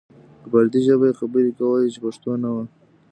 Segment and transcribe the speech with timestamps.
[0.41, 2.63] په پردۍ ژبه یې خبرې کولې چې پښتو نه وه.